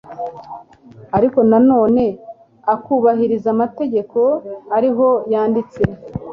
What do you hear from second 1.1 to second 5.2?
ariko nanone akubahiriza amategeko ariho